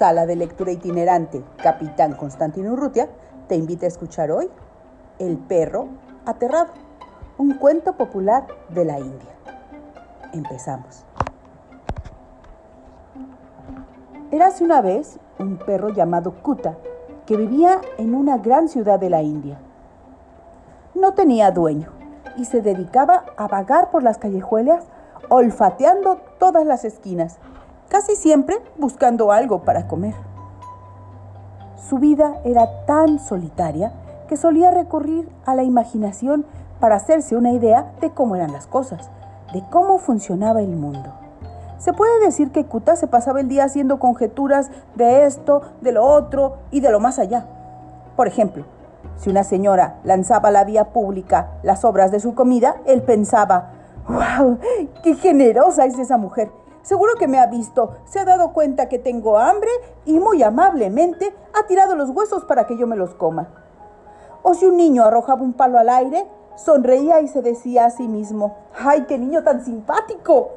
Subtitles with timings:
[0.00, 3.10] Sala de Lectura Itinerante, Capitán Constantino Urrutia,
[3.48, 4.48] te invita a escuchar hoy
[5.18, 5.88] El perro
[6.24, 6.72] aterrado,
[7.36, 9.28] un cuento popular de la India.
[10.32, 11.04] Empezamos.
[14.30, 16.78] Érase una vez un perro llamado Kuta
[17.26, 19.58] que vivía en una gran ciudad de la India.
[20.94, 21.92] No tenía dueño
[22.38, 24.86] y se dedicaba a vagar por las callejuelas
[25.28, 27.38] olfateando todas las esquinas
[27.90, 30.14] casi siempre buscando algo para comer.
[31.88, 33.92] Su vida era tan solitaria
[34.28, 36.46] que solía recurrir a la imaginación
[36.78, 39.10] para hacerse una idea de cómo eran las cosas,
[39.52, 41.12] de cómo funcionaba el mundo.
[41.78, 46.04] Se puede decir que Kuta se pasaba el día haciendo conjeturas de esto, de lo
[46.04, 47.46] otro y de lo más allá.
[48.14, 48.66] Por ejemplo,
[49.16, 53.72] si una señora lanzaba a la vía pública las obras de su comida, él pensaba,
[54.08, 54.58] ¡Wow!
[55.02, 56.50] ¡Qué generosa es esa mujer!
[56.82, 59.70] Seguro que me ha visto, se ha dado cuenta que tengo hambre
[60.06, 63.48] y muy amablemente ha tirado los huesos para que yo me los coma.
[64.42, 68.08] O si un niño arrojaba un palo al aire, sonreía y se decía a sí
[68.08, 70.52] mismo, ¡ay, qué niño tan simpático!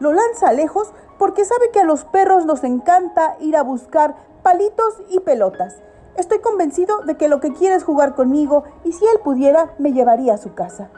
[0.00, 5.02] Lo lanza lejos porque sabe que a los perros nos encanta ir a buscar palitos
[5.08, 5.76] y pelotas.
[6.16, 9.92] Estoy convencido de que lo que quiere es jugar conmigo y si él pudiera me
[9.92, 10.90] llevaría a su casa.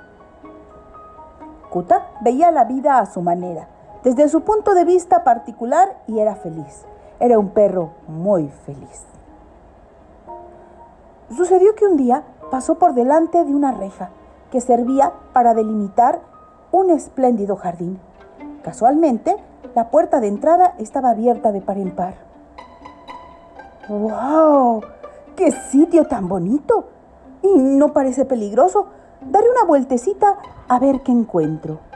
[1.71, 3.69] Kuta veía la vida a su manera
[4.03, 6.85] desde su punto de vista particular y era feliz.
[7.19, 9.05] Era un perro muy feliz.
[11.37, 14.11] Sucedió que un día pasó por delante de una reja
[14.51, 16.21] que servía para delimitar
[16.73, 18.01] un espléndido jardín.
[18.63, 19.37] Casualmente,
[19.75, 22.15] la puerta de entrada estaba abierta de par en par.
[23.89, 24.83] ¡Wow!
[25.37, 26.89] ¡Qué sitio tan bonito!
[27.43, 28.87] Y no parece peligroso.
[29.21, 31.90] Daré una vueltecita a ver qué encuentro.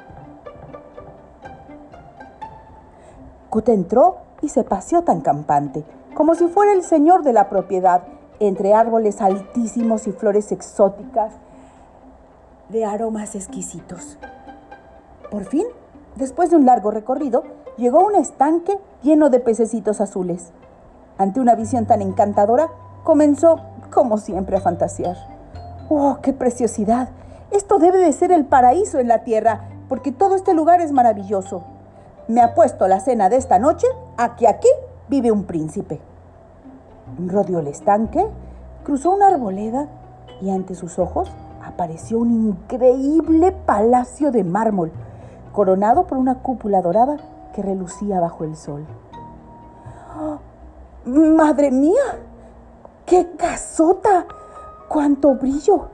[3.66, 8.02] Entró y se paseó tan campante, como si fuera el señor de la propiedad,
[8.40, 11.32] entre árboles altísimos y flores exóticas
[12.68, 14.18] de aromas exquisitos.
[15.30, 15.64] Por fin,
[16.16, 17.44] después de un largo recorrido,
[17.76, 20.52] llegó a un estanque lleno de pececitos azules.
[21.16, 22.70] Ante una visión tan encantadora,
[23.04, 23.60] comenzó,
[23.92, 25.16] como siempre, a fantasear.
[25.88, 27.10] ¡Oh, qué preciosidad!
[27.52, 31.62] Esto debe de ser el paraíso en la tierra, porque todo este lugar es maravilloso.
[32.26, 33.86] Me ha puesto la cena de esta noche
[34.16, 34.68] a que aquí
[35.08, 36.00] vive un príncipe.
[37.18, 38.26] Rodeó el estanque,
[38.82, 39.88] cruzó una arboleda
[40.40, 41.30] y ante sus ojos
[41.62, 44.90] apareció un increíble palacio de mármol,
[45.52, 47.18] coronado por una cúpula dorada
[47.54, 48.86] que relucía bajo el sol.
[50.18, 50.38] ¡Oh!
[51.08, 52.20] ¡Madre mía!
[53.04, 54.26] ¡Qué casota!
[54.88, 55.88] ¡Cuánto brillo!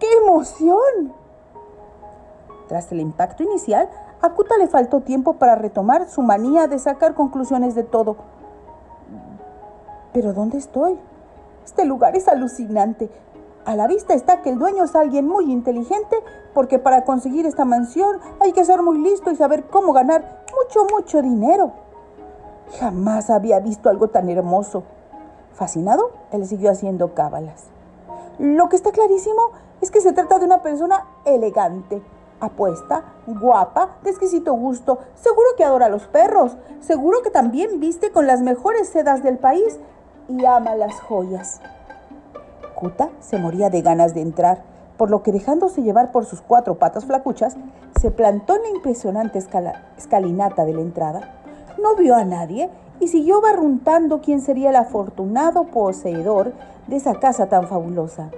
[0.00, 1.12] ¡Qué emoción!
[2.66, 3.88] Tras el impacto inicial,
[4.20, 8.16] a Kuta le faltó tiempo para retomar su manía de sacar conclusiones de todo.
[10.12, 10.98] ¿Pero dónde estoy?
[11.64, 13.10] Este lugar es alucinante.
[13.64, 16.16] A la vista está que el dueño es alguien muy inteligente
[16.54, 20.86] porque para conseguir esta mansión hay que ser muy listo y saber cómo ganar mucho,
[20.90, 21.72] mucho dinero.
[22.80, 24.84] Jamás había visto algo tan hermoso.
[25.52, 27.66] Fascinado, él siguió haciendo cábalas.
[28.38, 29.42] Lo que está clarísimo
[29.80, 32.02] es que se trata de una persona elegante,
[32.40, 38.10] apuesta, guapa, de exquisito gusto, seguro que adora a los perros, seguro que también viste
[38.10, 39.78] con las mejores sedas del país
[40.28, 41.60] y ama las joyas.
[42.74, 44.62] Kuta se moría de ganas de entrar,
[44.96, 47.56] por lo que dejándose llevar por sus cuatro patas flacuchas,
[48.00, 49.38] se plantó en la impresionante
[49.96, 51.34] escalinata de la entrada,
[51.80, 52.70] no vio a nadie
[53.00, 56.52] y siguió barruntando quién sería el afortunado poseedor
[56.88, 58.30] de esa casa tan fabulosa.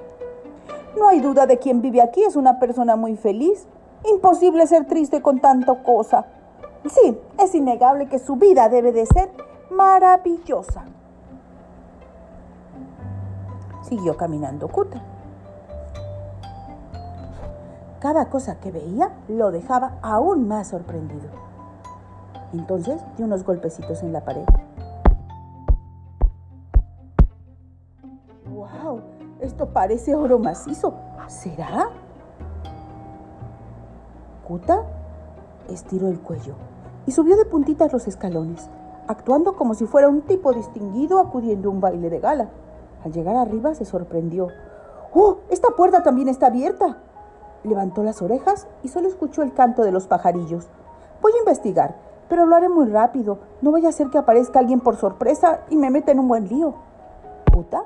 [0.98, 3.66] No hay duda de quien vive aquí es una persona muy feliz,
[4.04, 6.26] Imposible ser triste con tanta cosa.
[6.88, 9.30] Sí, es innegable que su vida debe de ser
[9.70, 10.84] maravillosa.
[13.82, 15.02] Siguió caminando Kuta.
[18.00, 21.28] Cada cosa que veía lo dejaba aún más sorprendido.
[22.54, 24.46] Entonces dio unos golpecitos en la pared.
[28.50, 29.02] ¡Wow!
[29.40, 30.94] Esto parece oro macizo.
[31.28, 31.90] ¿Será?
[35.68, 36.54] Estiró el cuello
[37.06, 38.68] y subió de puntitas los escalones,
[39.06, 42.48] actuando como si fuera un tipo distinguido acudiendo a un baile de gala.
[43.04, 44.48] Al llegar arriba se sorprendió.
[45.14, 45.38] ¡Oh!
[45.50, 46.98] Esta puerta también está abierta.
[47.62, 50.68] Levantó las orejas y solo escuchó el canto de los pajarillos.
[51.22, 51.96] Voy a investigar,
[52.28, 53.38] pero lo haré muy rápido.
[53.62, 56.48] No vaya a ser que aparezca alguien por sorpresa y me meta en un buen
[56.48, 56.74] lío.
[57.52, 57.84] Kuta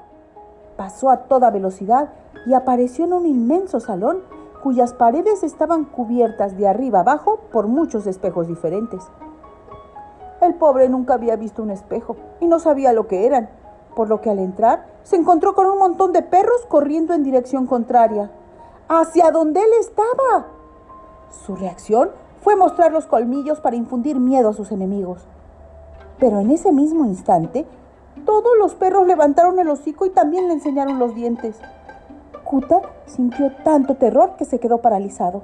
[0.77, 2.09] pasó a toda velocidad
[2.47, 4.23] y apareció en un inmenso salón
[4.65, 9.03] cuyas paredes estaban cubiertas de arriba abajo por muchos espejos diferentes.
[10.41, 13.51] El pobre nunca había visto un espejo y no sabía lo que eran,
[13.95, 17.67] por lo que al entrar se encontró con un montón de perros corriendo en dirección
[17.67, 18.31] contraria,
[18.89, 20.47] hacia donde él estaba.
[21.29, 22.09] Su reacción
[22.41, 25.27] fue mostrar los colmillos para infundir miedo a sus enemigos.
[26.19, 27.67] Pero en ese mismo instante,
[28.25, 31.61] todos los perros levantaron el hocico y también le enseñaron los dientes.
[32.45, 35.43] Kuta sintió tanto terror que se quedó paralizado,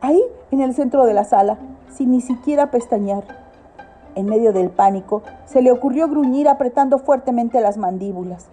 [0.00, 0.20] ahí
[0.50, 1.58] en el centro de la sala,
[1.90, 3.24] sin ni siquiera pestañear.
[4.14, 8.48] En medio del pánico, se le ocurrió gruñir apretando fuertemente las mandíbulas.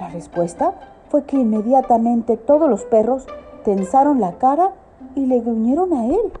[0.00, 0.74] La respuesta
[1.08, 3.26] fue que inmediatamente todos los perros
[3.64, 4.72] tensaron la cara
[5.14, 6.32] y le gruñeron a él.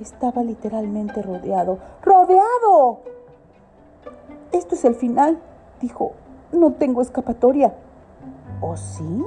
[0.00, 1.78] Estaba literalmente rodeado.
[2.02, 2.98] ¡Rodeado!
[4.52, 5.38] Esto es el final,
[5.80, 6.12] dijo.
[6.52, 7.74] No tengo escapatoria.
[8.66, 9.22] ¿O sí?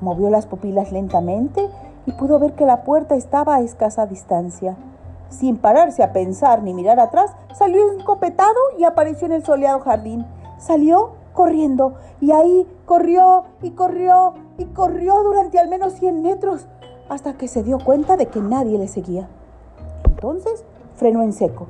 [0.00, 1.68] Movió las pupilas lentamente
[2.06, 4.74] y pudo ver que la puerta estaba a escasa distancia.
[5.28, 10.26] Sin pararse a pensar ni mirar atrás, salió encopetado y apareció en el soleado jardín.
[10.56, 16.66] Salió corriendo y ahí corrió y corrió y corrió durante al menos 100 metros
[17.10, 19.28] hasta que se dio cuenta de que nadie le seguía.
[20.06, 20.64] Entonces
[20.96, 21.66] frenó en seco.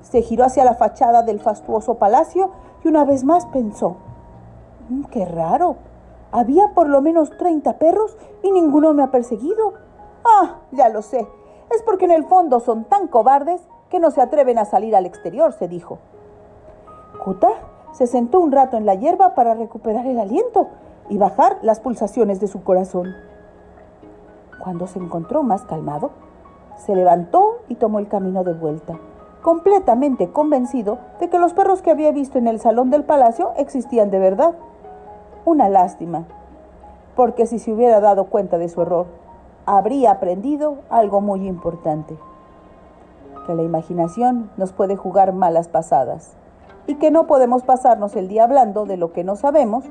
[0.00, 2.52] Se giró hacia la fachada del fastuoso palacio
[2.82, 3.96] y una vez más pensó,
[4.88, 5.76] mm, qué raro,
[6.32, 9.74] había por lo menos 30 perros y ninguno me ha perseguido.
[10.24, 11.26] Ah, ya lo sé,
[11.74, 15.06] es porque en el fondo son tan cobardes que no se atreven a salir al
[15.06, 15.98] exterior, se dijo.
[17.24, 17.50] Kuta
[17.92, 20.68] se sentó un rato en la hierba para recuperar el aliento
[21.08, 23.14] y bajar las pulsaciones de su corazón.
[24.60, 26.10] Cuando se encontró más calmado,
[26.76, 28.98] se levantó y tomó el camino de vuelta,
[29.42, 34.10] completamente convencido de que los perros que había visto en el salón del palacio existían
[34.10, 34.54] de verdad.
[35.44, 36.24] Una lástima,
[37.16, 39.06] porque si se hubiera dado cuenta de su error,
[39.66, 42.16] habría aprendido algo muy importante,
[43.46, 46.32] que la imaginación nos puede jugar malas pasadas
[46.86, 49.84] y que no podemos pasarnos el día hablando de lo que no sabemos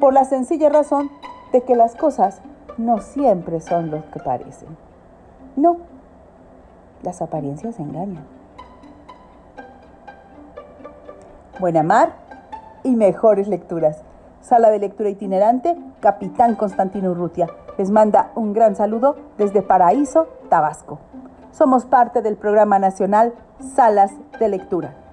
[0.00, 1.10] por la sencilla razón
[1.52, 2.40] de que las cosas
[2.78, 4.76] no siempre son lo que parecen.
[5.56, 5.78] No,
[7.02, 8.24] las apariencias engañan.
[11.58, 12.14] Buena mar
[12.82, 14.02] y mejores lecturas.
[14.46, 17.48] Sala de lectura itinerante, Capitán Constantino Urrutia.
[17.78, 21.00] Les manda un gran saludo desde Paraíso, Tabasco.
[21.50, 23.34] Somos parte del programa nacional
[23.74, 25.05] Salas de Lectura.